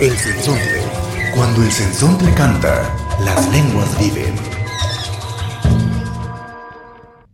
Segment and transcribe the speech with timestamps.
[0.00, 0.82] El sensontle.
[1.36, 2.92] Cuando el sensontle canta,
[3.24, 4.34] las lenguas viven.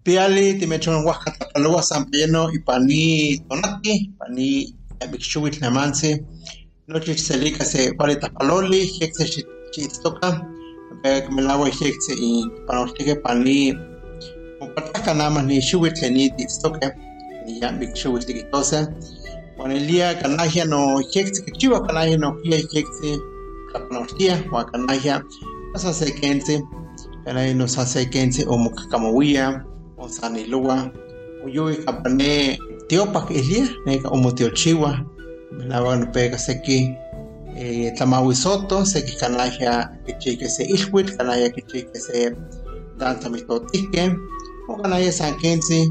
[0.02, 4.76] Piali, Timechon, Oaxaca, Paloa, San Pelleno, y Pani, Tonati, Pani,
[5.10, 6.22] Bixchuit, Namanse,
[6.86, 9.42] Noche Celica, se Paleta Paloli, Hexe,
[9.72, 10.46] Chistoca,
[11.30, 13.72] Melagua, Hexe, y Panostique, Pani,
[14.58, 16.94] Compataca, Namas, ni Shuit, ni Tistoca,
[17.46, 18.94] ni ya Bixchuit, Ligitosa,
[19.60, 23.20] Juanelia, Canajia, no que Chiva, Canajia, no Kia, Hexe,
[23.70, 25.22] Capanostia, Huacanajia,
[25.74, 26.62] Nosasequense,
[27.26, 29.62] Canajia, Nosasequense, o Mocacamahuia,
[29.98, 30.90] o Sanilua,
[31.44, 35.04] Uyui, Capane, Tiopa, Ilia, Nega, o Motiochiwa,
[35.52, 36.96] Melaban, Pega, Seki,
[37.98, 42.34] Tamahuisoto, Seki, Canajia, que chique se Ishwit, Canajia, que chique se
[42.96, 44.16] Danza Mitotique,
[44.68, 45.86] o Canajia, Sanquense,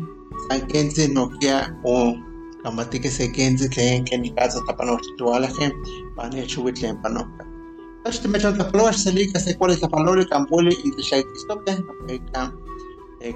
[0.50, 2.16] Sanquense, Nokia, o
[2.64, 5.72] Kamatike se kenzi tlen ken ikaza tapanoltitualaje
[6.16, 7.46] pani chuwi tlen panoka.
[8.04, 12.52] Tax timechon tapaloa selika se cuál tapalori campoli y te shaitistoke nokeika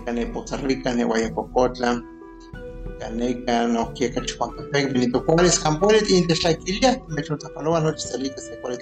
[0.05, 2.01] kane Poza Rica ne Guayacocotla
[2.99, 8.57] kaneka no kieka Chupancapec Benito Juárez campoli y te shaikilia timechon tapaloa noche selika se
[8.61, 8.77] cuál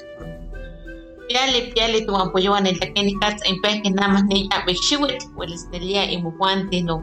[1.27, 4.65] Piali, piali, tu ampoyo en el yakeni katz en pez que nada más ne ya
[4.65, 7.01] bexiwit, hueles telia y mujuante no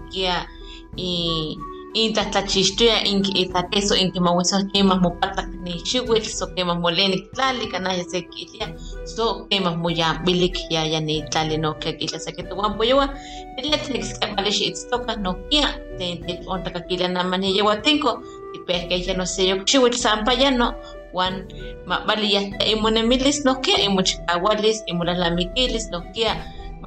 [0.97, 1.56] y
[1.94, 8.05] inta tlachixtoya inki itateso inki mawiso kemas mopatlak ni xiwitl so kemas moleni tlali kanaya
[8.05, 8.69] se kilia
[9.05, 12.77] so kemas moya bilik ya ya ni tlali no que kilia se que tu wan
[12.77, 13.09] poyowa
[13.56, 15.69] kilia tlex kapalish itstoka no kia
[15.99, 18.20] te te onta kakilia na mani yewa tinko
[18.55, 20.75] y pe que ya no sé yo xiwitl sampa ya no
[21.12, 21.49] wan
[21.87, 26.37] ma bali ya imunemilis no kia imuchikawalis imulaslamikilis no kia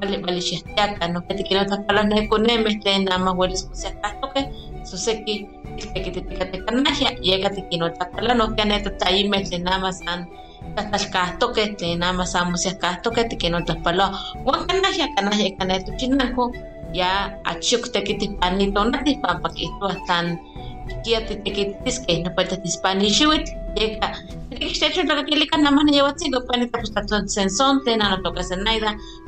[0.01, 3.85] vale vale xistiaka no que te quiero tapalas no econemes te nada más hueles pues
[3.85, 4.41] acá toque
[4.89, 5.35] suseki
[5.93, 10.19] tekititikatecanaxia yeka tikinotlakuala nohkia netotayimeh tlen nama san
[10.73, 14.09] tlahtlalkahtoke tlen nama san mosiahkahtoke tikinotlaspaloa
[14.47, 16.43] uan kanaxia kanaxia ika netochinanko
[16.99, 17.09] ya
[17.51, 20.27] achiyok tekitihpani tonatih pampa kihtowa tlan
[21.03, 24.07] kia titekitiskeh nopalta tispani xiwitl yeka
[24.49, 25.55] tikixtechontlakakilika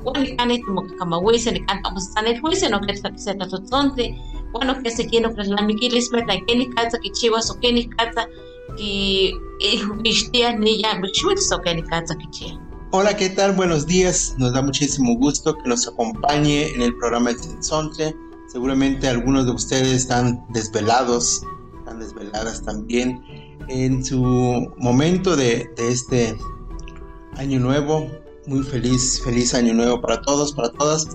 [0.03, 4.91] nama niyewatzinko pani tapostlatlon sensontle nanotoka senaida uan nikani timokakamawise nikanta omostlanilhuise noketlakisetlatotzontli bueno, que
[4.91, 6.35] se quiere ofrecer la miquilis, ¿verdad?
[6.47, 8.27] Que ni casa que chivas o que ni casa
[8.77, 9.33] que
[10.03, 12.59] vistia ni ya bichuits o que ni casa que chivas.
[12.91, 13.53] Hola, ¿qué tal?
[13.53, 14.35] Buenos días.
[14.37, 18.15] Nos da muchísimo gusto que nos acompañe en el programa El Sensontle.
[18.47, 21.41] Seguramente algunos de ustedes están desvelados,
[21.79, 23.23] están desveladas también
[23.67, 24.21] en su
[24.77, 26.37] momento de, de este
[27.37, 28.07] año nuevo.
[28.45, 31.07] Muy feliz, feliz año nuevo para todos, para todas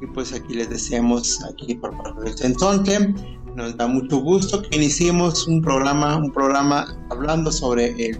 [0.00, 3.14] y pues aquí les deseamos aquí por parte del Sensonte.
[3.54, 8.18] Nos da mucho gusto que iniciemos un programa, un programa hablando sobre el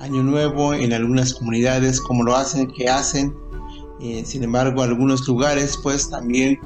[0.00, 3.34] Año Nuevo en algunas comunidades, cómo lo hacen, qué hacen.
[4.00, 6.58] Eh, sin embargo, algunos lugares pues también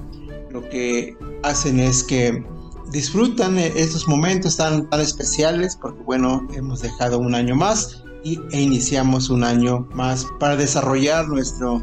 [0.51, 2.45] lo que hacen es que
[2.93, 8.61] disfrutan estos momentos tan, tan especiales porque bueno, hemos dejado un año más y, e
[8.61, 11.83] iniciamos un año más para desarrollar nuestro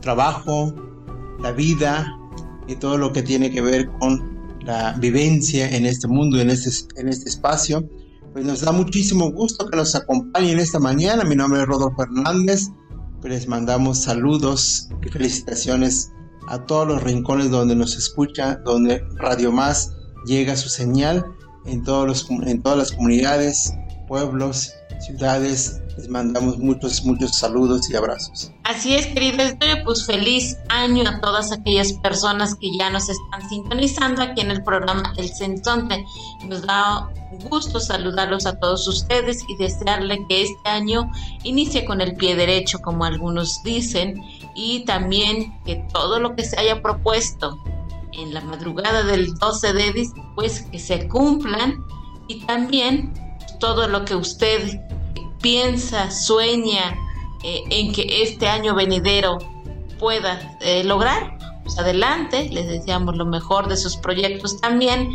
[0.00, 0.74] trabajo,
[1.40, 2.18] la vida
[2.66, 4.32] y todo lo que tiene que ver con
[4.64, 7.88] la vivencia en este mundo, en este, en este espacio.
[8.32, 11.24] Pues nos da muchísimo gusto que nos acompañen esta mañana.
[11.24, 12.68] Mi nombre es Rodolfo Hernández.
[13.22, 16.10] Les mandamos saludos y felicitaciones
[16.48, 19.92] a todos los rincones donde nos escucha, donde Radio Más
[20.26, 21.24] llega su señal
[21.66, 23.72] en, todos los, en todas las comunidades,
[24.08, 24.72] pueblos,
[25.04, 25.80] ciudades.
[25.96, 28.50] Les mandamos muchos, muchos saludos y abrazos.
[28.64, 29.44] Así es, querido
[29.84, 34.62] pues feliz año a todas aquellas personas que ya nos están sintonizando aquí en el
[34.62, 36.04] programa El Sensonte.
[36.46, 37.10] Nos da
[37.50, 41.10] gusto saludarlos a todos ustedes y desearle que este año
[41.42, 44.22] inicie con el pie derecho, como algunos dicen,
[44.54, 47.58] y también que todo lo que se haya propuesto
[48.12, 51.84] en la madrugada del 12 de diciembre, pues que se cumplan
[52.28, 53.12] y también
[53.58, 54.80] todo lo que usted
[55.42, 56.96] piensa, sueña
[57.42, 59.38] eh, en que este año venidero
[59.98, 65.10] pueda eh, lograr, pues adelante, les deseamos lo mejor de sus proyectos también.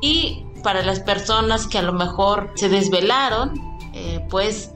[0.00, 3.52] Y para las personas que a lo mejor se desvelaron,
[3.94, 4.70] eh, pues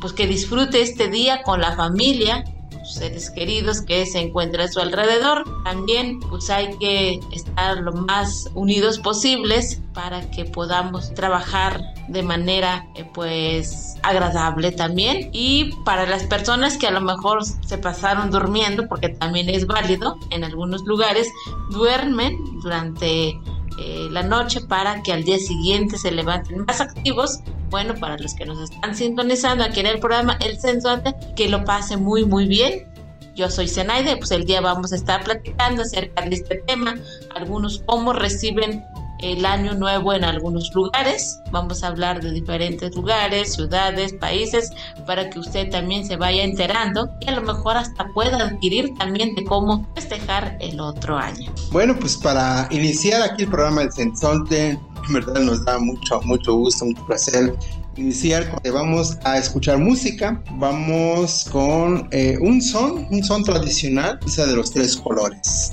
[0.00, 2.44] pues que disfrute este día con la familia,
[2.94, 5.44] seres queridos que se encuentran a su alrededor.
[5.64, 12.86] También pues hay que estar lo más unidos posibles para que podamos trabajar de manera
[12.94, 18.88] eh, pues agradable también y para las personas que a lo mejor se pasaron durmiendo
[18.88, 21.28] porque también es válido en algunos lugares
[21.70, 23.38] duermen durante
[23.80, 27.40] eh, la noche para que al día siguiente se levanten más activos.
[27.70, 31.64] Bueno, para los que nos están sintonizando aquí en el programa El Sensonte, que lo
[31.64, 32.86] pase muy, muy bien.
[33.34, 36.96] Yo soy Zenaide, pues el día vamos a estar platicando acerca de este tema,
[37.36, 38.84] algunos cómo reciben
[39.20, 41.40] el año nuevo en algunos lugares.
[41.50, 44.72] Vamos a hablar de diferentes lugares, ciudades, países,
[45.06, 49.34] para que usted también se vaya enterando y a lo mejor hasta pueda adquirir también
[49.34, 51.52] de cómo festejar el otro año.
[51.70, 54.78] Bueno, pues para iniciar aquí el programa del Sensonte,
[55.08, 57.54] en verdad nos da mucho, mucho gusto, mucho placer
[57.96, 58.60] iniciar.
[58.72, 60.42] Vamos a escuchar música.
[60.52, 65.72] Vamos con eh, un son, un son tradicional, esa de los tres colores.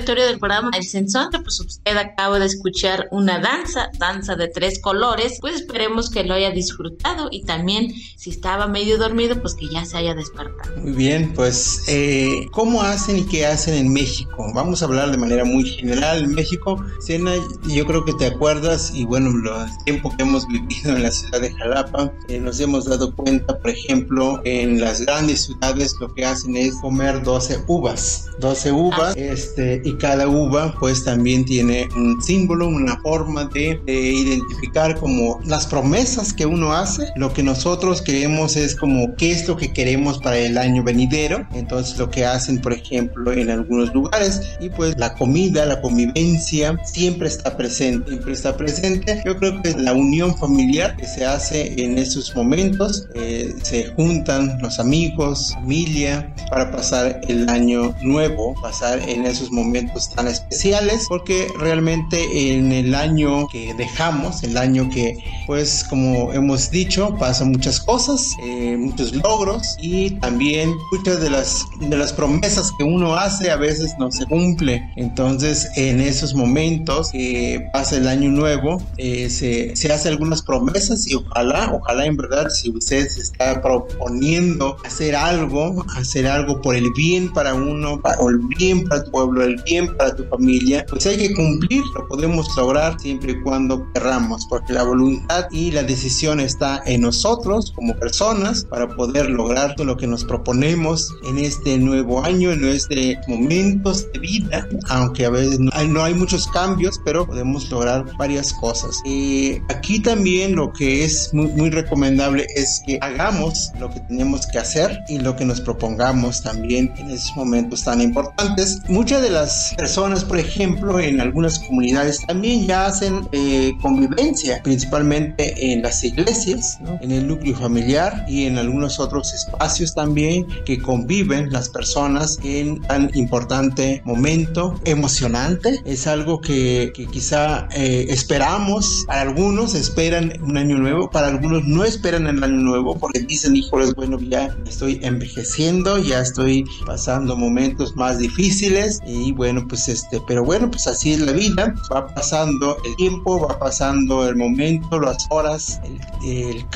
[0.00, 4.80] Auditorio del programa El Sensonte, pues usted acaba de escuchar una danza, danza de tres
[4.80, 9.66] colores, pues esperemos que lo haya disfrutado y también si estaba medio dormido, pues que
[9.68, 10.76] ya se haya despertado.
[10.76, 14.52] Muy bien, pues eh, ¿cómo hacen y qué hacen en México?
[14.54, 16.24] Vamos a hablar de manera muy general.
[16.24, 17.32] En México, Sena,
[17.66, 21.40] yo creo que te acuerdas y bueno, el tiempo que hemos vivido en la ciudad
[21.40, 26.26] de Jalapa, eh, nos hemos dado cuenta, por ejemplo, en las grandes ciudades lo que
[26.26, 28.26] hacen es comer 12 uvas.
[28.38, 29.00] 12 uvas.
[29.00, 29.14] Ah.
[29.16, 35.66] este, y cada uva pues también tiene un símbolo, una forma de, identificar como las
[35.66, 40.18] promesas que uno hace, lo que nosotros queremos es como qué es lo que queremos
[40.18, 44.96] para el año venidero, entonces lo que hacen por ejemplo en algunos lugares y pues
[44.98, 50.36] la comida, la convivencia siempre está presente, siempre está presente, yo creo que la unión
[50.36, 57.20] familiar que se hace en esos momentos, eh, se juntan los amigos, familia, para pasar
[57.28, 63.74] el año nuevo, pasar en esos momentos tan especiales, porque realmente en el año que
[63.74, 70.10] dejamos, el año que, pues como hemos dicho, pasan muchas cosas, eh, muchos logros y
[70.12, 74.82] también muchas de las, de las promesas que uno hace a veces no se cumple.
[74.96, 81.06] Entonces, en esos momentos que pasa el año nuevo, eh, se, se hace algunas promesas
[81.06, 86.74] y ojalá, ojalá en verdad, si usted se está proponiendo hacer algo, hacer algo por
[86.74, 90.84] el bien para uno, para el bien para tu pueblo, el bien para tu familia,
[90.88, 95.70] pues hay que cumplir, lo podemos lograr siempre y cuando querramos, porque la voluntad y
[95.70, 101.38] la decisión está en nosotros como personas para poder lograr lo que nos proponemos en
[101.38, 106.14] este nuevo año, en este momentos de vida, aunque a veces no hay, no hay
[106.14, 109.00] muchos cambios, pero podemos lograr varias cosas.
[109.04, 114.46] y aquí también lo que es muy, muy recomendable es que hagamos lo que tenemos
[114.46, 118.80] que hacer y lo que nos propongamos también en esos momentos tan importantes.
[118.88, 125.72] Muchas de las personas, por ejemplo, en algunas comunidades también ya hacen eh, convivencia, principalmente
[125.72, 131.50] en las iglesias, en el núcleo familiar y en algunos otros espacios también que conviven
[131.50, 135.80] las personas en tan importante momento emocionante.
[135.86, 141.64] Es algo que, que quizá eh, esperamos, para algunos esperan un año nuevo, para algunos
[141.64, 147.34] no esperan el año nuevo porque dicen, híjoles, bueno, ya estoy envejeciendo, ya estoy pasando
[147.34, 152.06] momentos más difíciles y bueno, pues este, pero bueno, pues así es la vida, va
[152.08, 156.66] pasando el tiempo, va pasando el momento, las horas, el, el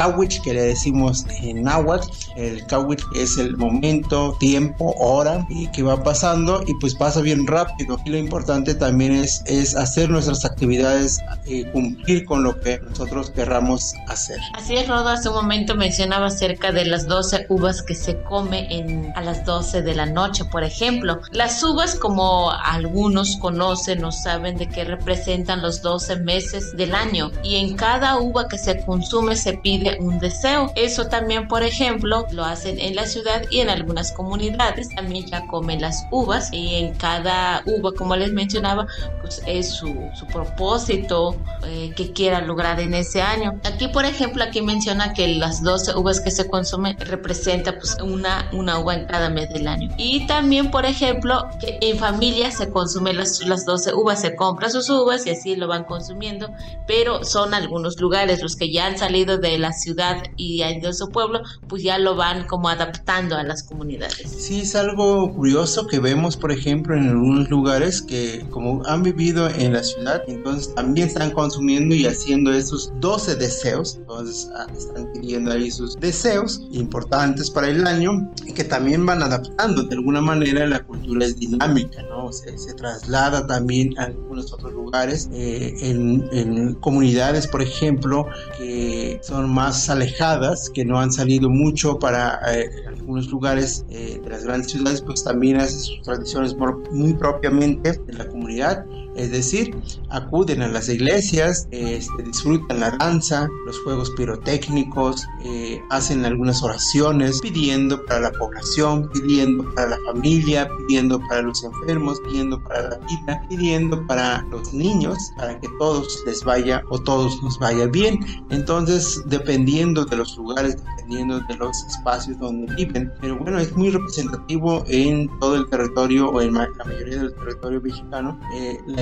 [0.42, 6.02] que le decimos en náhuatl, el kawich es el momento, tiempo, hora y que va
[6.02, 11.20] pasando y pues pasa bien rápido y lo importante también es, es hacer nuestras actividades
[11.46, 14.38] y cumplir con lo que nosotros querramos hacer.
[14.54, 18.66] Así es, Rodo, hace un momento mencionaba acerca de las 12 uvas que se come
[18.70, 21.20] en, a las 12 de la noche, por ejemplo.
[21.32, 27.30] Las uvas, como algunos conocen o saben de qué representan los 12 meses del año
[27.42, 30.72] y en cada uva que se consume se pide un deseo.
[30.76, 35.46] Eso también, por ejemplo, lo hacen en la ciudad y en algunas comunidades también ya
[35.46, 38.86] comen las uvas y en cada uva, como les mencionaba,
[39.20, 41.36] pues es su, su propósito
[41.66, 43.60] eh, que quiera lograr en ese año.
[43.64, 48.48] Aquí, por ejemplo, aquí menciona que las 12 uvas que se consumen representa pues una,
[48.52, 49.94] una uva en cada mes del año.
[49.96, 54.70] Y también, por ejemplo, que en familia se consumen las, las 12 uvas, se compran
[54.70, 56.50] sus uvas y así lo van consumiendo,
[56.86, 61.08] pero son algunos lugares, los que ya han salido de la ciudad y de su
[61.10, 64.30] pueblo, pues ya lo van como adaptando a las comunidades.
[64.30, 69.48] Sí, es algo curioso que vemos, por ejemplo, en algunos lugares que como han vivido
[69.48, 75.12] en la ciudad, entonces también están consumiendo y haciendo esos 12 deseos, entonces ah, están
[75.12, 80.20] pidiendo ahí sus deseos importantes para el año y que también van adaptando de alguna
[80.20, 82.32] manera la cultura es dinámica, ¿no?
[82.32, 88.26] Se, se traslada también a algunos otros lugares, eh, en, en, comunidades, por ejemplo,
[88.56, 94.30] que son más alejadas, que no han salido mucho para eh, algunos lugares eh, de
[94.30, 96.56] las grandes ciudades, pues también hacen sus tradiciones
[96.90, 99.76] muy propiamente de la comunidad es decir,
[100.10, 107.40] acuden a las iglesias, este, disfrutan la danza, los juegos pirotécnicos, eh, hacen algunas oraciones
[107.40, 112.98] pidiendo para la población, pidiendo para la familia, pidiendo para los enfermos, pidiendo para la
[112.98, 118.18] vida, pidiendo para los niños, para que todos les vaya o todos nos vaya bien.
[118.50, 123.90] Entonces, dependiendo de los lugares, dependiendo de los espacios donde viven, pero bueno, es muy
[123.90, 128.38] representativo en todo el territorio o en la mayoría del territorio mexicano.
[128.54, 128.78] Eh,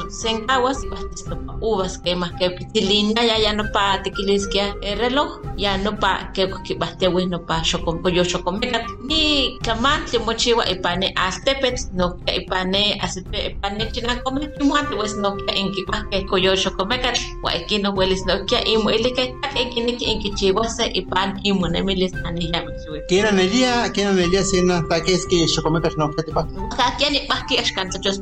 [0.00, 4.98] y bastisto pa uvas que más que pitilina ya ya no pa tequilis que el
[4.98, 6.46] reloj ya no pa que
[6.78, 12.98] baste no pa chocom yo chocomecat ni kaman te mochiwa ipane astepet no ipane pane
[13.00, 17.12] aceite pane china come muat pues no que en que más que coyocho come que
[17.42, 19.34] wa aquí no hueles no que y mu ele que
[19.74, 22.64] que ni que en que chivo se y pan y mu ne miles ani ya
[23.08, 26.48] Quieren el día, quieren el día sin hasta que yo que no que te pasa.
[26.76, 27.56] Ka que ni pas que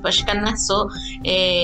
[0.03, 0.89] pas kan so
[1.25, 1.64] eh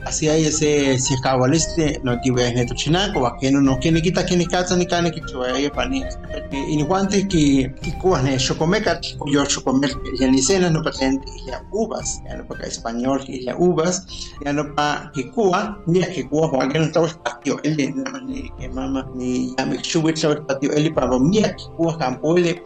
[0.07, 3.91] ese se acabó este no que ve en tu chinaco va que no no que
[3.91, 6.07] ni quita que ni casa ni cane que yo ahí pane
[6.51, 9.87] y ni guante que que cuan es yo come ka yo yo come
[10.19, 14.05] ya ni cena no presente ya uvas ya no para español ya uvas
[14.43, 18.49] ya no para que cua ni que cua va que no está patio el ni
[18.57, 22.61] que mama ni ya me sube el patio el para mí que cua campo el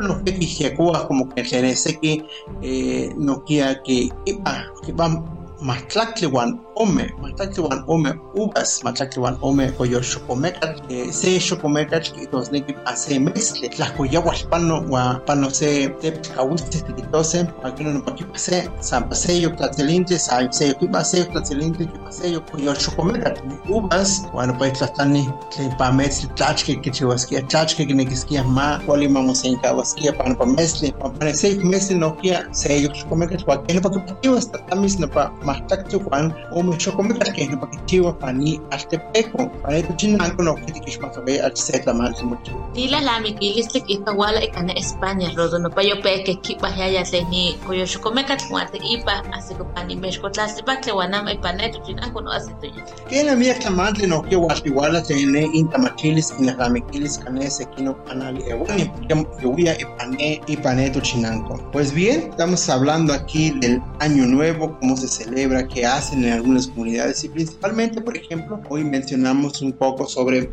[0.00, 2.24] no que que cua como que se ese que
[2.62, 5.08] eh, no quiera que iba que va
[5.64, 5.82] más
[6.30, 9.72] wan ome, más wan ome uvas, más wan ome
[10.88, 11.40] eh, se
[12.52, 18.14] ne que pase mezcle, coya pano wa pano se te caustes titose, aquí no pa
[18.14, 23.38] que pase, san paseo tlatelinte, san se que pase tlatelinte que paseo coyo chocomecat,
[23.68, 29.44] uvas, bueno pues tlatani que pa mezcle tlachke que chivasquia tlachke esquia ma, cuali vamos
[29.44, 32.90] en cabasquia para pa mezcle, pa parece que mezcle no quia se yo
[36.66, 40.42] cualquier pa que no pa me que no chivo pani hasta peco para tu chinanco
[40.42, 42.52] no que tikish más ve al set la mal mucho.
[42.74, 46.56] Dila la mi kilis te kita wala ikana España rodo no payo pe que ki
[46.60, 50.76] pa ya se ni koyo chocome kat muate ipa así que pani meshko tlas pa
[50.80, 52.68] que wanam e pane tu chinanco no hace tu
[53.08, 57.50] que la mía clamante no que was igual se ne intamachilis en la ramiquilis cane
[57.50, 62.28] se kino canal e bueno yo voy a pane y pane tu chinanco pues bien
[62.30, 67.28] estamos hablando aquí del año nuevo cómo se celebra qué hacen en algunas comunidades y
[67.28, 70.50] principalmente, por ejemplo, hoy mencionamos un poco sobre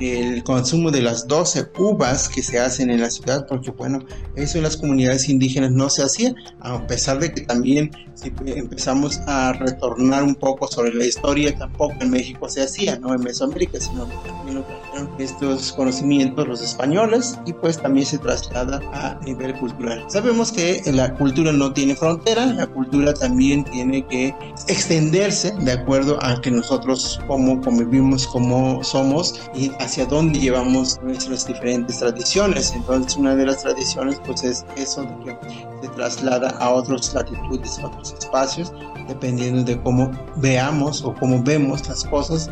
[0.00, 4.00] el consumo de las 12 uvas que se hacen en la ciudad, porque bueno,
[4.34, 9.18] eso en las comunidades indígenas no se hacía, a pesar de que también si empezamos
[9.26, 13.80] a retornar un poco sobre la historia, tampoco en México se hacía, no en Mesoamérica,
[13.80, 19.54] sino también lo trajeron estos conocimientos los españoles y pues también se traslada a nivel
[19.54, 20.04] cultural.
[20.08, 24.34] Sabemos que la cultura no tiene frontera, la cultura también tiene que
[24.68, 31.46] extenderse de acuerdo a que nosotros como convivimos, como somos y hacia dónde llevamos nuestras
[31.46, 32.72] diferentes tradiciones.
[32.74, 35.38] Entonces una de las tradiciones pues es eso de que
[35.82, 38.72] se traslada a otras latitudes, a otros espacios,
[39.08, 42.48] dependiendo de cómo veamos o cómo vemos las cosas,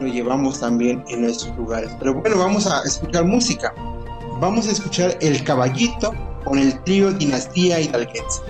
[0.00, 1.90] lo llevamos también en nuestros lugares.
[1.98, 3.74] Pero bueno, vamos a escuchar música.
[4.40, 6.12] Vamos a escuchar El Caballito
[6.44, 8.42] con el trío Dinastía Hidalguense.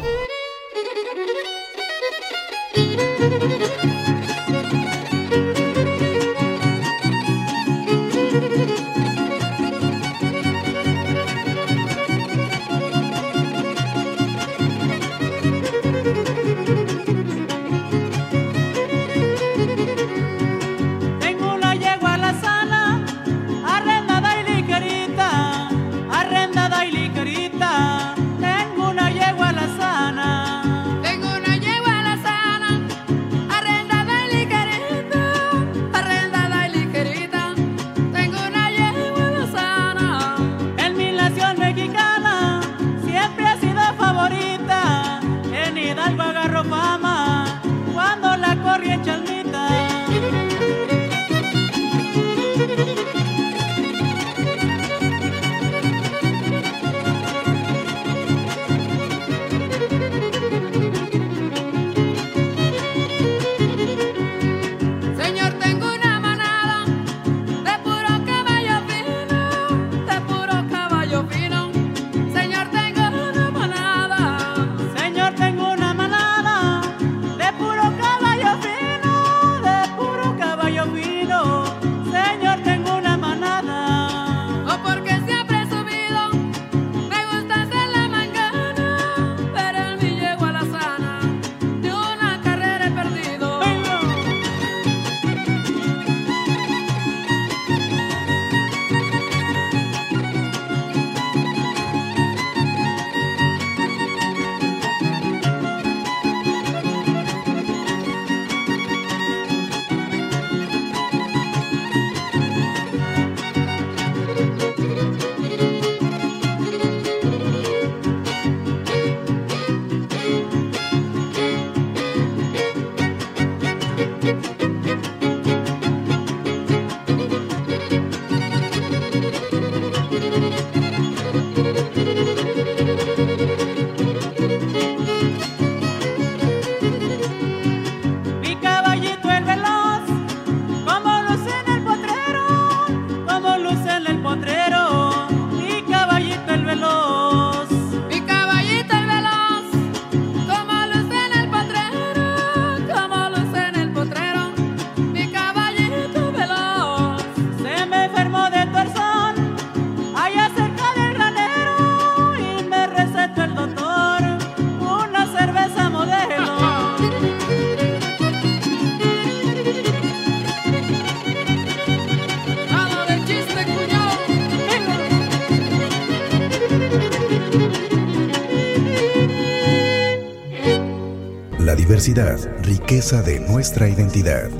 [181.94, 184.50] Diversidad, riqueza de nuestra identidad.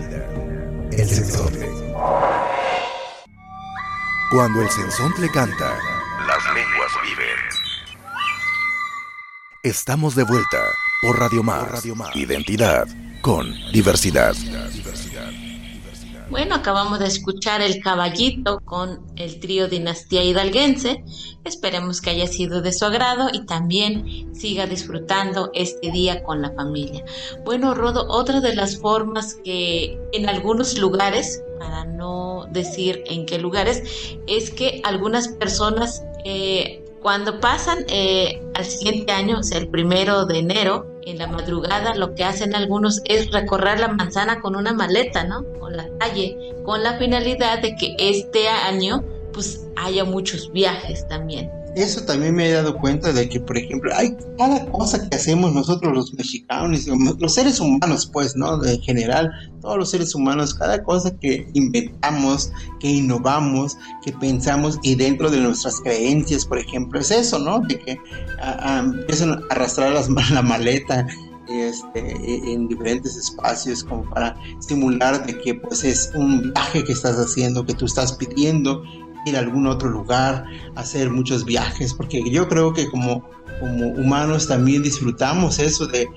[0.92, 1.68] El sensontle.
[4.30, 5.76] Cuando el sensontle canta,
[6.28, 7.36] las lenguas viven.
[9.64, 10.62] Estamos de vuelta
[11.02, 11.84] por Radio Más.
[12.14, 12.86] Identidad
[13.20, 14.36] con diversidad.
[16.44, 21.02] Bueno, acabamos de escuchar El Caballito con el trío Dinastía Hidalguense.
[21.42, 26.50] Esperemos que haya sido de su agrado y también siga disfrutando este día con la
[26.50, 27.02] familia.
[27.46, 33.38] Bueno, Rodo, otra de las formas que en algunos lugares, para no decir en qué
[33.38, 33.82] lugares,
[34.26, 40.26] es que algunas personas eh, cuando pasan eh, al siguiente año, o sea, el primero
[40.26, 44.72] de enero, en la madrugada, lo que hacen algunos es recorrer la manzana con una
[44.72, 45.44] maleta, ¿no?
[45.60, 51.50] Con la calle, con la finalidad de que este año, pues, haya muchos viajes también
[51.76, 55.52] eso también me he dado cuenta de que, por ejemplo, hay cada cosa que hacemos
[55.52, 56.86] nosotros los mexicanos,
[57.18, 58.64] los seres humanos, pues, ¿no?
[58.64, 64.94] En general, todos los seres humanos, cada cosa que inventamos, que innovamos, que pensamos y
[64.94, 67.60] dentro de nuestras creencias, por ejemplo, es eso, ¿no?
[67.60, 67.98] De que
[68.64, 71.06] empiezan a arrastrar las, la maleta
[71.48, 76.92] este, e, en diferentes espacios como para estimular de que pues es un viaje que
[76.92, 78.82] estás haciendo, que tú estás pidiendo
[79.24, 83.28] ir a algún otro lugar, hacer muchos viajes, porque yo creo que como,
[83.60, 86.08] como humanos también disfrutamos eso de,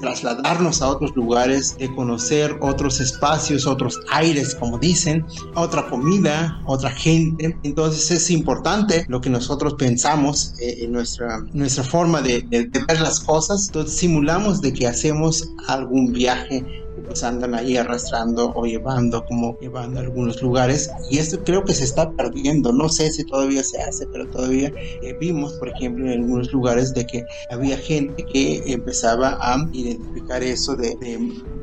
[0.00, 5.24] trasladarnos a otros lugares, de conocer otros espacios, otros aires, como dicen,
[5.54, 7.56] otra comida, otra gente.
[7.62, 13.00] Entonces es importante lo que nosotros pensamos eh, en nuestra, nuestra forma de, de ver
[13.00, 13.68] las cosas.
[13.68, 20.00] Entonces simulamos de que hacemos algún viaje pues andan ahí arrastrando o llevando, como llevando
[20.00, 20.90] a algunos lugares.
[21.10, 22.72] Y esto creo que se está perdiendo.
[22.72, 26.92] No sé si todavía se hace, pero todavía eh, vimos, por ejemplo, en algunos lugares
[26.94, 30.96] de que había gente que empezaba a identificar eso de,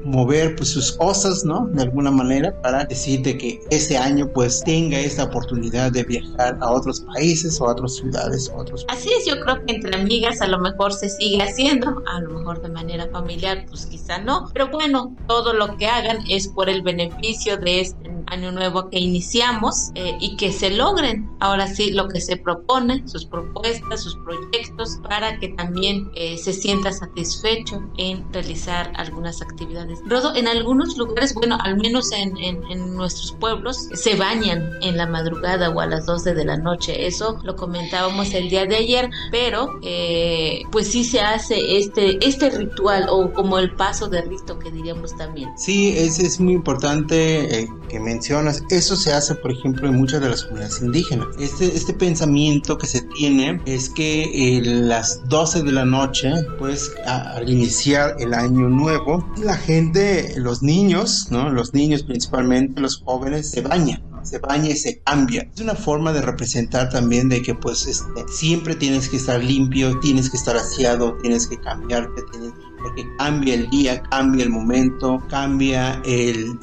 [0.04, 1.68] mover pues sus cosas, ¿no?
[1.68, 6.58] De alguna manera para decir de que ese año pues tenga esta oportunidad de viajar
[6.62, 9.96] a otros países o a otras ciudades o otros Así es, yo creo que entre
[9.96, 14.18] amigas a lo mejor se sigue haciendo, a lo mejor de manera familiar pues quizá
[14.18, 18.90] no, pero bueno, todo lo que hagan es por el beneficio de este año nuevo
[18.90, 24.04] que iniciamos eh, y que se logren ahora sí lo que se propone, sus propuestas,
[24.04, 30.00] sus proyectos, para que también eh, se sienta satisfecho en realizar algunas actividades.
[30.06, 35.08] Rodo, en algunos lugares, bueno, al menos en, en, nuestros pueblos, se bañan en la
[35.08, 37.08] madrugada o a las 12 de la noche.
[37.08, 42.50] Eso lo comentábamos el día de ayer, pero eh, pues sí se hace este, este
[42.52, 45.23] ritual o como el paso de rito que diríamos también.
[45.58, 48.64] Sí, es, es muy importante que mencionas.
[48.70, 51.28] Eso se hace, por ejemplo, en muchas de las comunidades indígenas.
[51.40, 57.50] Este, este pensamiento que se tiene es que las 12 de la noche, pues al
[57.50, 61.50] iniciar el año nuevo, la gente, los niños, ¿no?
[61.50, 65.50] Los niños principalmente, los jóvenes, se bañan se baña y se cambia.
[65.54, 70.00] Es una forma de representar también de que pues este, siempre tienes que estar limpio,
[70.00, 75.24] tienes que estar aseado, tienes que cambiarte, tienes porque cambia el día, cambia el momento,
[75.30, 76.60] cambia el,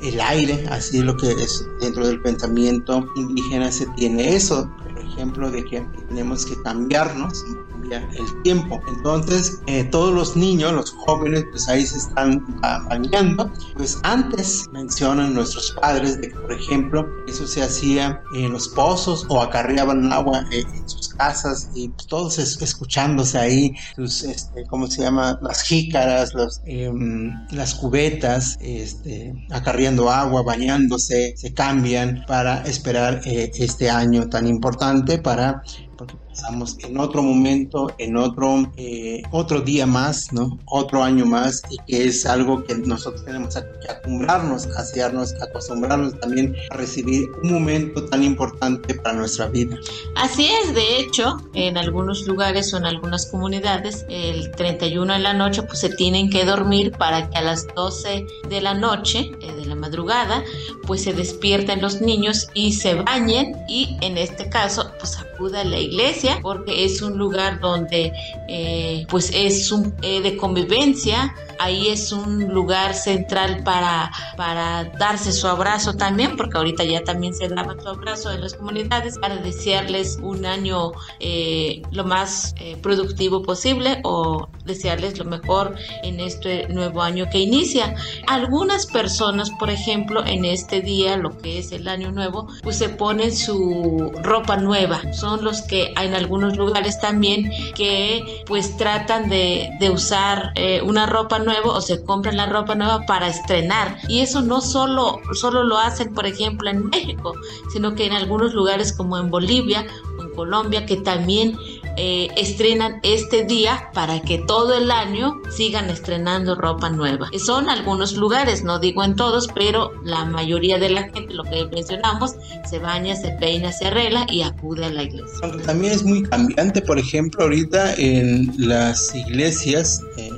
[0.00, 4.98] el, aire, así es lo que es dentro del pensamiento indígena se tiene eso, por
[4.98, 7.44] ejemplo, de que tenemos que cambiarnos
[7.92, 8.80] el tiempo.
[8.88, 12.44] Entonces, eh, todos los niños, los jóvenes, pues ahí se están
[12.88, 13.50] bañando.
[13.76, 19.26] Pues antes mencionan nuestros padres de que, por ejemplo, eso se hacía en los pozos
[19.28, 24.86] o acarreaban agua eh, en sus casas y pues, todos escuchándose ahí, sus, este, ¿cómo
[24.86, 25.38] se llama?
[25.42, 26.32] Las jícaras,
[26.64, 34.46] em, las cubetas, este, acarreando agua, bañándose, se cambian para esperar eh, este año tan
[34.46, 35.62] importante para
[35.96, 40.58] porque pensamos en otro momento, en otro, eh, otro día más, ¿no?
[40.66, 46.54] Otro año más y que es algo que nosotros tenemos que acostumbrarnos, hacernos, acostumbrarnos también
[46.70, 49.76] a recibir un momento tan importante para nuestra vida.
[50.16, 55.34] Así es, de hecho, en algunos lugares o en algunas comunidades, el 31 de la
[55.34, 59.63] noche, pues se tienen que dormir para que a las 12 de la noche, eh,
[59.74, 60.44] madrugada,
[60.86, 65.64] pues se despierten los niños y se bañen y en este caso, pues acuda a
[65.64, 68.12] la iglesia porque es un lugar donde
[68.48, 75.32] eh, pues es un, eh, de convivencia ahí es un lugar central para, para darse
[75.32, 79.36] su abrazo también, porque ahorita ya también se daba su abrazo en las comunidades para
[79.36, 86.68] desearles un año eh, lo más eh, productivo posible o desearles lo mejor en este
[86.68, 87.94] nuevo año que inicia.
[88.26, 92.88] Algunas personas, por ejemplo, en este día, lo que es el año nuevo, pues se
[92.88, 99.70] ponen su ropa nueva, son los que en algunos lugares también que pues tratan de,
[99.80, 103.98] de usar eh, una ropa nueva o se compran la ropa nueva para estrenar.
[104.08, 107.34] Y eso no solo, solo lo hacen, por ejemplo, en México,
[107.72, 109.86] sino que en algunos lugares como en Bolivia
[110.18, 111.56] o en Colombia que también
[111.96, 117.28] eh, estrenan este día para que todo el año sigan estrenando ropa nueva.
[117.38, 121.66] Son algunos lugares, no digo en todos, pero la mayoría de la gente, lo que
[121.66, 122.32] mencionamos,
[122.68, 125.52] se baña, se peina, se arregla y acude a la iglesia.
[125.64, 130.00] También es muy cambiante, por ejemplo, ahorita en las iglesias.
[130.16, 130.30] Eh,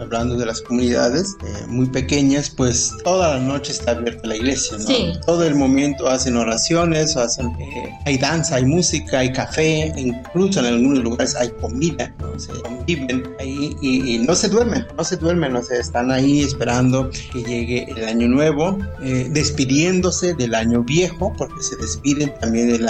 [0.00, 4.78] hablando de las comunidades eh, muy pequeñas, pues toda la noche está abierta la iglesia,
[4.78, 4.86] ¿no?
[4.86, 5.12] Sí.
[5.26, 10.66] Todo el momento hacen oraciones, hacen, eh, hay danza, hay música, hay café, incluso en
[10.66, 12.38] algunos lugares hay comida, ¿no?
[12.38, 16.42] se conviven ahí y, y, no se duermen, no se duermen, o sea, están ahí
[16.42, 22.68] esperando que llegue el año nuevo, eh, despidiéndose del año viejo, porque se despiden también
[22.68, 22.88] del,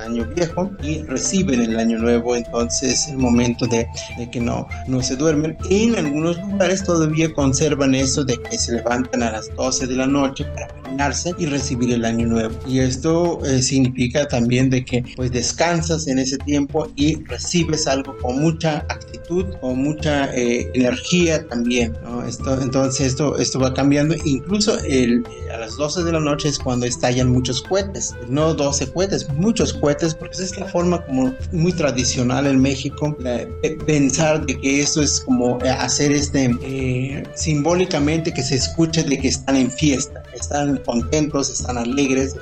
[0.00, 3.86] año viejo y reciben el año nuevo, entonces el momento de,
[4.18, 5.56] de que no, no se duermen.
[5.68, 10.06] En algunos lugares todavía conservan eso de que se levantan a las 12 de la
[10.06, 12.54] noche para bañarse y recibir el año nuevo.
[12.66, 18.16] Y esto eh, significa también de que pues descansas en ese tiempo y recibes algo
[18.18, 21.96] con mucha actitud, con mucha eh, energía también.
[22.02, 22.24] ¿no?
[22.26, 24.14] Esto, entonces esto, esto va cambiando.
[24.24, 28.14] Incluso el, a las 12 de la noche es cuando estallan muchos cohetes.
[28.28, 33.16] No 12 cohetes, muchos cohetes, porque esa es la forma como muy tradicional en México,
[33.24, 33.48] eh,
[33.86, 39.28] pensar de que esto es como hacer este eh, simbólicamente que se escuche de que
[39.28, 42.36] están en fiesta, están contentos, están alegres.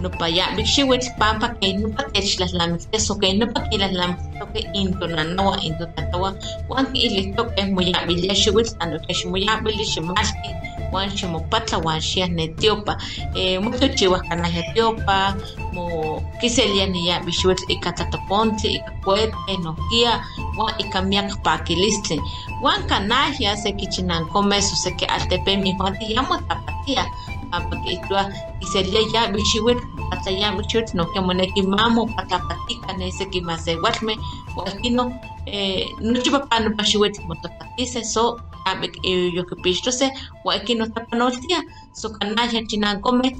[0.00, 3.68] No pa ya bixiwet pampa que no pa que las lamis eso que no pa
[3.68, 4.20] que las lamis
[4.54, 6.34] que into na no into tatawa
[6.68, 10.50] wan que ile to que muy ya bilia shiwet ando que muy ya bilia shimaski
[10.92, 12.96] wan shimopatla wan shia ne tiopa
[13.34, 15.36] eh mucho chiwas kana he tiopa
[15.72, 20.22] mo kiselia ni ya bixiwet ikatatoponte ikakuete no kia
[20.56, 22.16] wan ikamiak pakiliste
[22.62, 27.04] wan kanahia se kichinan comeso se que altepe mi juanti ya mo tapatia
[27.52, 29.78] apake itua iselia ya bixiwet
[30.10, 34.16] hasta ya bixiwet no que moneki mamo patapatika ne se que más igualme
[34.56, 35.12] wakino
[35.46, 40.10] eh no chipa no pashiwet mo tapatise so abek yo que pistrose
[40.44, 43.32] wakino tapanotia so kanaya chinan come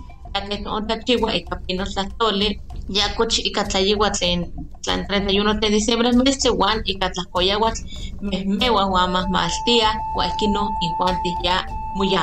[0.49, 5.71] que onta chiwa y capinos la tole ya coch y catlayiwa tlen tlan 31 de
[5.71, 7.73] diciembre mes wan y catlacoyagua
[8.21, 12.14] mewa guamas más tía wakino y juanti ya muy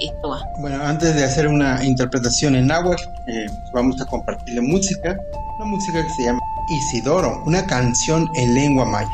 [0.00, 5.16] esto Bueno, antes de hacer una interpretación en náhuatl, eh, vamos a compartirle música,
[5.58, 9.08] una música que se llama Isidoro, una canción en lengua maya.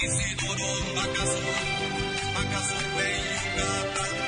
[0.00, 1.40] Isidoro Macaso,
[2.34, 4.27] Macaso Peyucatán.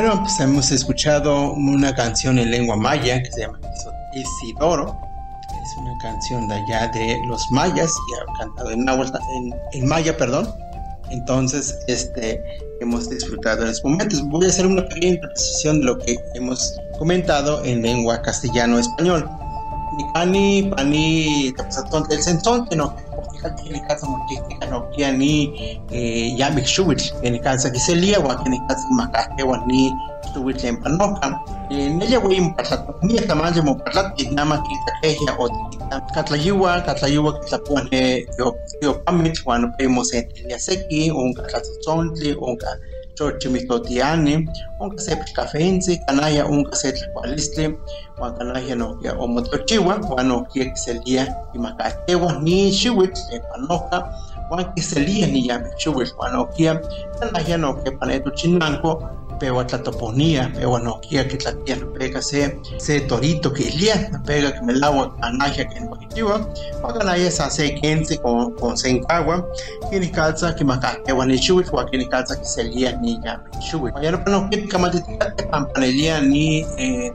[0.00, 3.60] Bueno, pues hemos escuchado una canción en lengua maya que se llama
[4.14, 4.98] Isidoro.
[5.62, 8.88] Es una canción de allá de los mayas y ha cantado en,
[9.72, 10.48] en, maya, perdón.
[11.10, 12.42] Entonces, este,
[12.80, 14.26] hemos disfrutado en estos momentos.
[14.28, 19.28] Voy a hacer una pequeña interpretación de lo que hemos comentado en lengua castellano-español.
[19.98, 21.52] Ni pani,
[22.08, 22.96] el sentón, no
[23.48, 25.48] kini kasa motika no kia ni
[26.36, 29.92] ya mi shuwit kini kasa kiselia wa kini kasa makake wa ni
[30.34, 35.48] shuwit en panoka nella way mpatlat ni tamanje mo patlat nama kita kehya o
[36.14, 42.56] katlayuwa katlayuwa kitlapuane yo yo pamit wan pe mo se seki un katlatzontli un
[43.14, 44.48] chochimitotiani
[44.80, 47.74] unka sepich cafensi kanaya unka setlikualistli
[48.18, 53.98] wan kanaya nohkia omotochiwa wan nohkia kiselia imakatewa ni xiuitl epanoka
[54.50, 56.80] wan kiselia niyamik xiuitl wan nohkia
[57.20, 59.02] kanaya nohkia panetochinanko
[59.40, 64.74] pewa tlatoponía, pewa noquia que tlatia pega se se torito que ilia, pega que me
[64.74, 66.46] lawa anaja que no kiwa,
[66.82, 69.46] paganaya sa se kense con con se encagua,
[69.90, 72.96] que ni calza que maca que wani chui, kwa que ni calza que se lia
[73.00, 73.90] ni ya chui.
[74.02, 75.00] Ya no no que kama de
[75.50, 76.62] pampanelia ni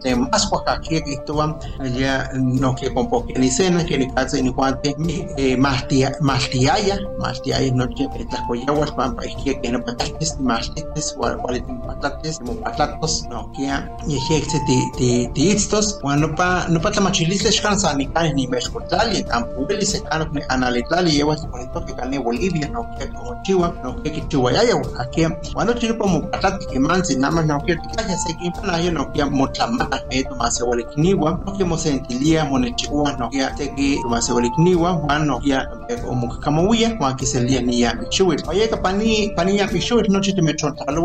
[0.03, 1.55] de más kwa que que tuan
[1.95, 4.95] ya no que con poco ni cena que ni calza ni guante
[5.57, 10.39] más tía más tiaya, más tiaya no que las coyaguas pampa que que no patates
[10.39, 11.63] más es cual cual
[12.15, 16.91] patlates como patlatos no kia y ejerce de de de estos cuando pa no pa
[16.91, 21.85] tamachilis shkan sa ni kan ni mexcotlali tampueli se kan ni analitali lleva se conectó
[21.85, 24.61] que kan Bolivia no que como Chihuahua no que Chihuahua
[24.99, 28.81] aquí cuando tiene como patlat que mansi nada más no que ya sé que para
[28.81, 32.73] yo no que motlama esto más se vuelve kniwa no que mo sentilia mo ne
[32.75, 35.57] Chihuahua no que te que más se vuelve kniwa no que
[36.05, 40.21] como kama uya kwa que se lia ni ya Chihuahua oye pani ya Chihuahua no
[40.21, 41.01] te me chontalo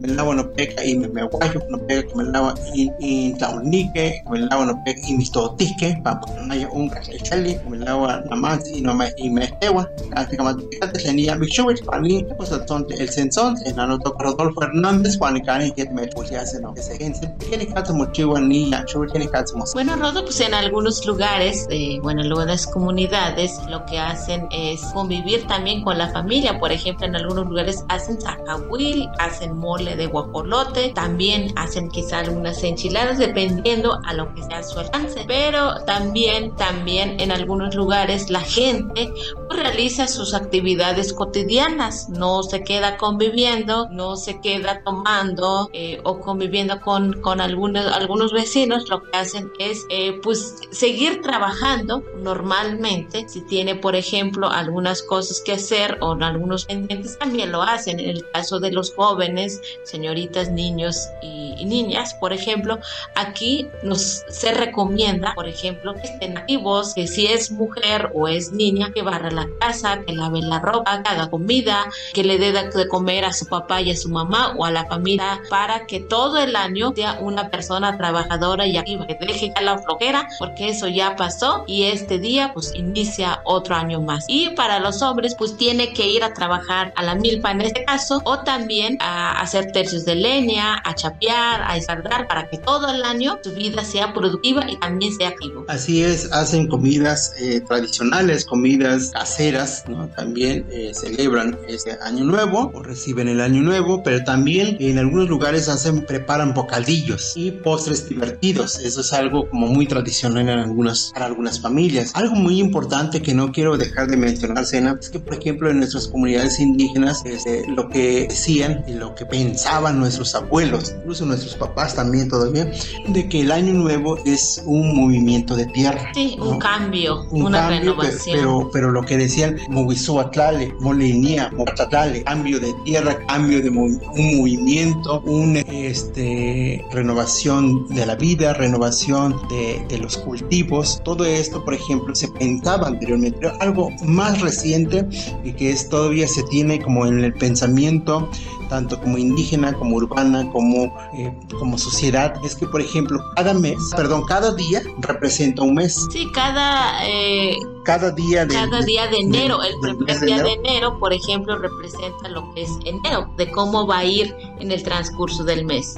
[0.00, 4.22] me lavo no pega y me guayo no pega que me lavo y y taunique
[4.30, 8.36] me lavo no pega y mis totisque para no haya un cachali me lavo nada
[8.36, 12.24] más y no me y me estewa casi como te tenía mi show para mí
[12.36, 12.50] pues
[12.98, 16.74] el sensón en la nota Rodolfo Hernández cuando cani que me pues ya se no
[16.74, 17.28] que se gente.
[17.48, 21.98] Tiene caso motivo ni ya show tiene caso bueno Rodo pues en algunos lugares eh,
[22.02, 26.58] bueno luego las comunidades lo que hacen es convivir también con la familia.
[26.58, 32.62] Por ejemplo en algunos lugares hacen zacahuil hacen mole de guajolote, también hacen quizá algunas
[32.64, 38.40] enchiladas dependiendo a lo que sea su alcance, pero también, también en algunos lugares la
[38.40, 39.12] gente
[39.50, 46.80] realiza sus actividades cotidianas, no se queda conviviendo, no se queda tomando eh, o conviviendo
[46.80, 53.40] con, con algunos, algunos vecinos, lo que hacen es eh, pues seguir trabajando normalmente, si
[53.42, 58.30] tiene por ejemplo algunas cosas que hacer o algunos pendientes también lo hacen, en el
[58.30, 62.78] caso de los jóvenes, señoritas, niños y, niñas, por ejemplo,
[63.14, 68.52] aquí nos se recomienda, por ejemplo, que estén activos, que si es mujer o es
[68.52, 72.52] niña, que barra la casa, que lave la ropa, que haga comida, que le dé
[72.52, 76.00] de comer a su papá y a su mamá o a la familia para que
[76.00, 80.68] todo el año sea una persona trabajadora y activa, que deje ya la flojera porque
[80.68, 84.24] eso ya pasó y este día pues inicia otro año más.
[84.28, 87.84] Y para los hombres pues tiene que ir a trabajar a la milpa en este
[87.84, 92.90] caso o también a hacer tercios de leña, a chapear, a escardar para que todo
[92.90, 95.64] el año su vida sea productiva y también sea activo.
[95.68, 100.08] Así es, hacen comidas eh, tradicionales, comidas caseras, ¿no?
[100.08, 105.28] También eh, celebran este año nuevo o reciben el año nuevo, pero también en algunos
[105.28, 108.78] lugares hacen, preparan bocadillos y postres divertidos.
[108.78, 112.12] Eso es algo como muy tradicional en algunas, para algunas familias.
[112.14, 115.78] Algo muy importante que no quiero dejar de mencionar, Sena, es que por ejemplo en
[115.78, 119.47] nuestras comunidades indígenas este, lo que decían y lo que pensaban
[119.94, 122.70] nuestros abuelos, incluso nuestros papás también todavía,
[123.06, 126.10] de que el año nuevo es un movimiento de tierra.
[126.14, 126.50] Sí, ¿no?
[126.50, 128.36] un cambio, un una cambio, renovación.
[128.38, 134.36] Pero, pero lo que decían, Moguizuatlale, Molinía, Motatlale, cambio de tierra, cambio de movi un
[134.38, 141.00] movimiento, una este, renovación de la vida, renovación de, de, los cultivos.
[141.04, 145.06] Todo esto, por ejemplo, se pensaba anteriormente, pero algo más reciente
[145.44, 148.28] y que es todavía se tiene como en el pensamiento
[148.68, 153.78] tanto como indígena, como urbana, como, eh, como sociedad, es que, por ejemplo, cada mes,
[153.96, 156.06] perdón, cada día representa un mes.
[156.12, 157.06] Sí, cada...
[157.06, 157.56] Eh,
[157.88, 162.28] cada día de, cada día de enero, el primer día de enero, por ejemplo, representa
[162.28, 165.94] lo que es enero, de cómo va a ir en el transcurso del mes.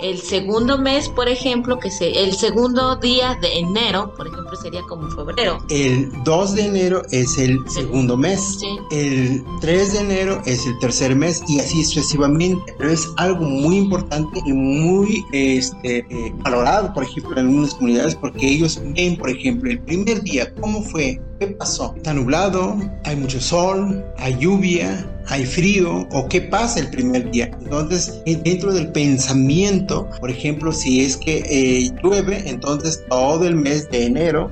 [0.00, 4.82] El segundo mes, por ejemplo, que se, el segundo día de enero, por ejemplo, sería
[4.82, 5.58] como febrero.
[5.70, 8.58] El 2 de enero es el segundo mes.
[8.90, 12.74] El 3 de enero es el tercer mes y así sucesivamente.
[12.78, 18.16] Pero es algo muy importante y muy este, eh, valorado, por ejemplo, en algunas comunidades
[18.16, 21.94] porque ellos ven, por ejemplo, el primer día, cómo fue, qué pasó.
[21.96, 27.50] Está nublado, hay mucho sol, hay lluvia, hay frío o qué pasa el primer día.
[27.60, 33.56] Entonces, eh, dentro del pensamiento, por ejemplo, si es que eh, llueve, entonces todo el
[33.56, 34.50] mes de enero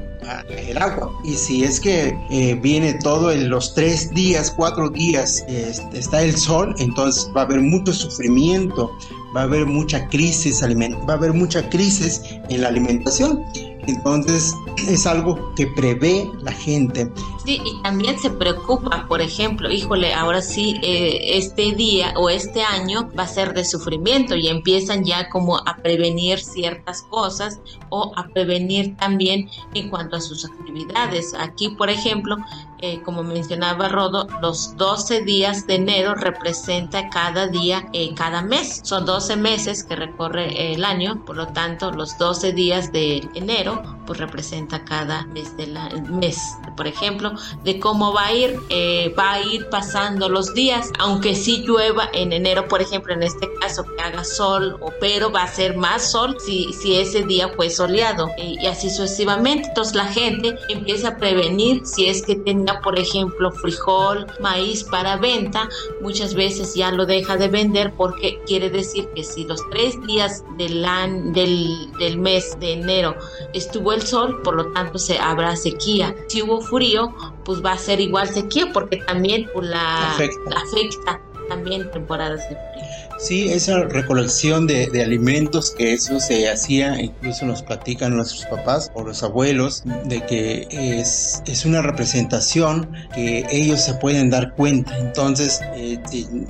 [0.49, 1.11] el agua.
[1.25, 6.23] Y si es que eh, viene todo en los tres días, cuatro días, este, está
[6.23, 8.91] el sol, entonces va a haber mucho sufrimiento,
[9.37, 13.45] va a haber mucha crisis, va a haber mucha crisis en la alimentación.
[13.87, 14.55] Entonces
[14.89, 17.11] es algo que prevé la gente.
[17.49, 23.09] Y también se preocupa, por ejemplo, híjole, ahora sí, eh, este día o este año
[23.17, 28.27] va a ser de sufrimiento y empiezan ya como a prevenir ciertas cosas o a
[28.27, 31.35] prevenir también en cuanto a sus actividades.
[31.39, 32.37] Aquí, por ejemplo,
[32.79, 38.81] eh, como mencionaba Rodo, los 12 días de enero representa cada día, eh, cada mes.
[38.83, 43.96] Son 12 meses que recorre el año, por lo tanto, los 12 días de enero,
[44.07, 45.77] pues representa cada mes del
[46.11, 46.39] mes.
[46.77, 47.33] Por ejemplo,
[47.65, 52.09] de cómo va a ir, eh, va a ir pasando los días, aunque sí llueva
[52.13, 55.77] en enero, por ejemplo, en este caso que haga sol, o pero va a ser
[55.77, 59.69] más sol si, si ese día fue soleado, y así sucesivamente.
[59.69, 65.17] Entonces la gente empieza a prevenir si es que tiene por ejemplo, frijol, maíz para
[65.17, 65.69] venta,
[66.01, 70.45] muchas veces ya lo deja de vender porque quiere decir que si los tres días
[70.57, 70.85] del,
[71.33, 73.15] del, del mes de enero
[73.53, 76.15] estuvo el sol, por lo tanto se habrá sequía.
[76.29, 80.59] Si hubo frío, pues va a ser igual sequía porque también pues, la, afecta.
[80.59, 82.96] afecta también temporadas de frío.
[83.19, 89.03] Sí, esa recolección de, alimentos que eso se hacía, incluso nos platican nuestros papás o
[89.03, 94.97] los abuelos, de que es, es una representación que ellos se pueden dar cuenta.
[94.99, 95.99] Entonces, eh,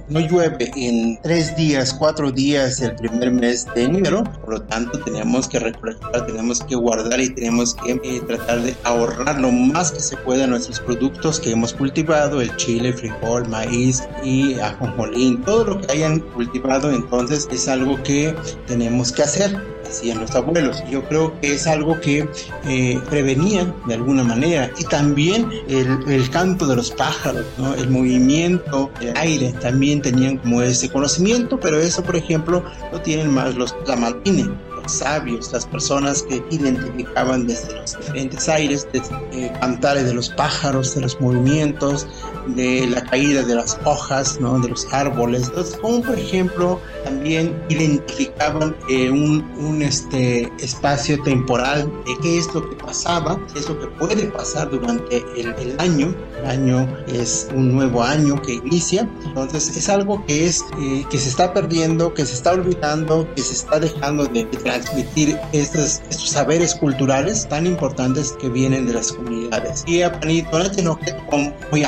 [0.08, 4.98] no llueve en tres días, cuatro días el primer mes de enero, por lo tanto
[5.00, 9.92] tenemos que recolectar, tenemos que guardar y tenemos que eh, tratar de ahorrar lo más
[9.92, 15.64] que se pueda nuestros productos que hemos cultivado, el chile, frijol, maíz y ajonjolín, todo
[15.64, 16.55] lo que hayan cultivado
[16.92, 18.34] entonces es algo que
[18.66, 20.82] tenemos que hacer, decían los abuelos.
[20.90, 22.28] Yo creo que es algo que
[22.66, 24.70] eh, prevenían de alguna manera.
[24.78, 27.44] Y también el, canto de los pájaros,
[27.78, 33.32] el movimiento, el aire, también tenían como ese conocimiento, pero eso, por ejemplo, lo tienen
[33.32, 34.48] más los lamartines
[34.89, 40.95] sabios, las personas que identificaban desde los diferentes aires, desde eh, cantares de los pájaros,
[40.95, 42.07] de los movimientos,
[42.49, 44.59] de la caída de las hojas, ¿no?
[44.61, 45.49] de los árboles.
[45.49, 52.53] Entonces, como por ejemplo, también identificaban eh, un, un, este, espacio temporal de qué es
[52.55, 56.14] lo que pasaba, qué es lo que puede pasar durante el, el año.
[56.41, 59.09] El año es un nuevo año que inicia.
[59.24, 63.43] Entonces, es algo que, es, eh, que se está perdiendo, que se está olvidando, que
[63.43, 68.94] se está dejando de, de transmitir estos, estos, saberes culturales tan importantes que vienen de
[68.94, 69.84] las comunidades.
[69.86, 71.84] Y a panito, no que con muy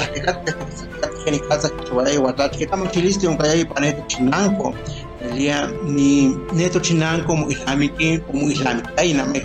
[1.25, 4.73] que casa que vaya igualdad que estamos chilistas un callay panito chinanco
[5.21, 9.43] Elia ni neto chinanco como islámico como islámico ahí na me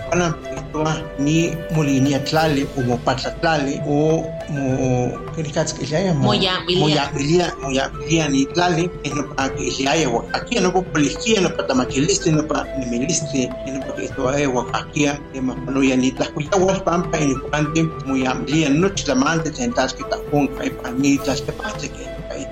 [1.20, 7.90] ni Molinia Tlale o Mopatla Tlale o mo Kerikats que ya Moya Moya Milia Moya
[7.90, 11.68] Milia ni Tlale es no para que se haya aquí no por policía no para
[11.68, 15.96] tamaquiliste no para ni miliste no para que esto haya aquí que más no ya
[15.96, 20.92] ni Tlacuya was pampa en Pante Moya Milia no chilamante sentas que tajón hay para
[20.92, 22.04] ni tas que pase que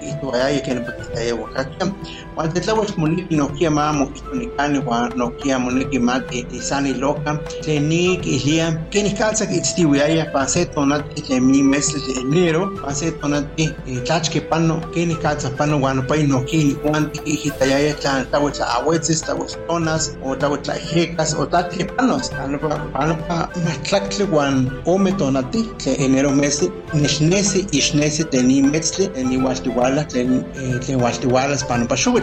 [0.01, 1.93] esto haya que no para que haya Oaxaca
[2.41, 4.83] cuando te tlawas moniki no kia mamo esto ni cane
[5.15, 11.21] no kia moniki mate sani loca ni que ilia keni calza que istiwiaya pase tonati
[11.21, 13.75] que mi mes de enero pase tonati
[14.07, 18.65] tachke pano keni calza pano guano pai no kini guanti y hitayaya tlan tawet la
[18.77, 24.25] awetzes tawet tonas o tawet la jecas o tati panos pano pa pano pa matlakle
[24.25, 30.43] guan ome tonati que enero mes nishnese ishnese teni metzle teni waltiwala teni
[30.79, 31.95] teni waltiwalas pano pa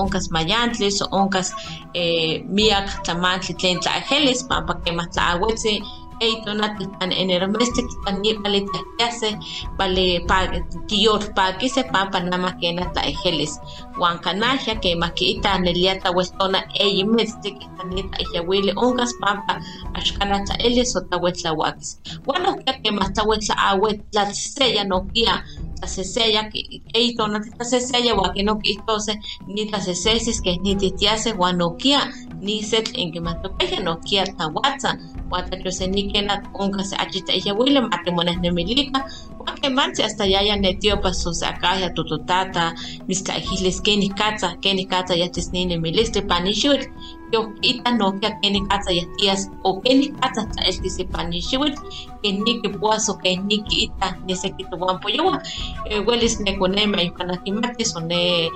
[0.00, 1.48] onkas mayantli so onkas
[1.94, 5.74] eh, miak tlamantli tlen tlaejelis pampa kemah tlaawetzi
[6.20, 9.30] eitonatl pan eneromestik pani vale tlakiase
[9.78, 10.38] vale pa
[10.88, 13.56] kiyor pakise pampa nama kena tlaejelis
[14.00, 19.54] wan kanahya kemah kiita nelia tawestona eyi mestik tani tlaehyawili onkas pampa
[19.96, 21.90] axkana tlaelis o tawetlawakis
[22.28, 24.84] wan ohkia kemah tawetlaawet tlatseya
[25.80, 26.50] nohkia tlaseseya
[26.94, 33.12] eito na tlaseseya ua kino kihtose ni tlasesesis keh nitihtiase ua nokia ni setl en
[33.12, 34.96] kimatopeya nokia tawatza
[35.30, 39.04] ua tlachosenikena onka se achi taiyawili matemonehnemilika
[39.40, 42.74] ua kemantzi hasta yaya netiopas o se akahya tototata
[43.08, 46.86] mitztlaejilis kenih katza kenih katza yachisninimilistli panixiutl
[47.32, 51.78] yohkita nokia kenih katza yahtias o kenih katza tlaeltisi panixiutl
[52.22, 55.38] keniki puas o keniki ita nisekitowan poyowa
[56.06, 58.50] welis nekonema ipanakimatis o ne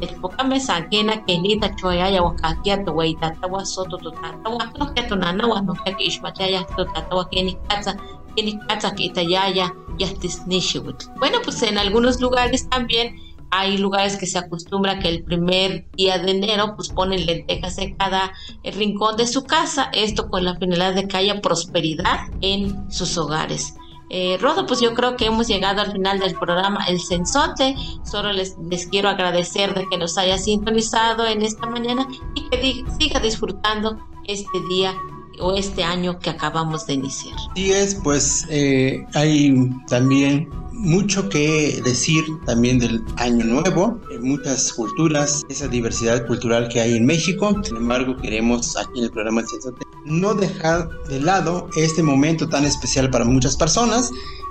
[0.00, 7.56] telpokame san kena kenita choyaya wakakia toweitatawa soto totatawa nohkia tonanawa nohkia kiixmatiaya totatawa kenih
[7.68, 7.96] katza
[8.36, 13.16] kenih katza kiitayaya yahtisnixiwitl bueno pues en algunos lugares también
[13.50, 17.94] hay lugares que se acostumbra que el primer día de enero pues ponen lentejas en
[17.96, 18.32] cada
[18.64, 23.74] rincón de su casa, esto con la finalidad de que haya prosperidad en sus hogares.
[24.12, 27.76] Eh, Rodo, pues yo creo que hemos llegado al final del programa El Sensote.
[28.04, 32.84] Solo les, les quiero agradecer de que nos haya sintonizado en esta mañana y que
[32.98, 34.96] siga disfrutando este día
[35.38, 37.36] o este año que acabamos de iniciar.
[37.54, 40.48] Sí es, pues eh, hay también
[40.80, 46.96] mucho que decir también del año nuevo, en muchas culturas, esa diversidad cultural que hay
[46.96, 47.54] en México.
[47.62, 52.64] Sin embargo, queremos aquí en el programa Sensote no dejar de lado este momento tan
[52.64, 54.10] especial para muchas personas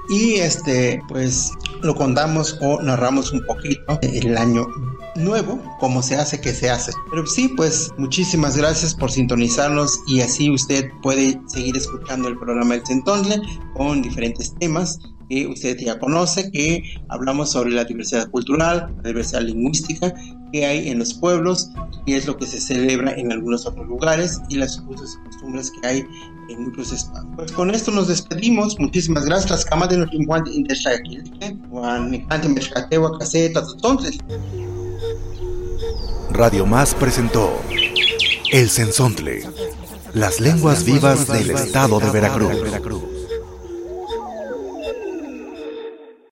[0.10, 1.52] y este pues
[1.82, 4.68] lo contamos o narramos un poquito el año
[5.16, 6.92] nuevo, como se hace que se hace.
[7.10, 12.76] Pero sí, pues muchísimas gracias por sintonizarnos y así usted puede seguir escuchando el programa
[12.76, 13.42] El Centonle
[13.76, 15.00] con diferentes temas
[15.30, 20.14] que usted ya conoce, que hablamos sobre la diversidad cultural, la diversidad lingüística
[20.52, 21.70] que hay en los pueblos
[22.06, 25.72] y es lo que se celebra en algunos otros lugares y las usos y costumbres
[25.72, 26.06] que hay
[26.50, 27.28] en muchos estados.
[27.36, 28.80] Pues con esto nos despedimos.
[28.80, 29.52] Muchísimas gracias.
[29.52, 30.52] Las camas de encuentro
[33.74, 34.18] entonces.
[36.32, 37.62] Radio Más presentó
[38.52, 39.44] El Sensontle,
[40.14, 43.09] las lenguas vivas del estado de Veracruz.